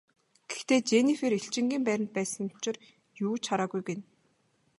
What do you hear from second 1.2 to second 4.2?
элчингийн байранд байсан учир юу ч хараагүй гэнэ.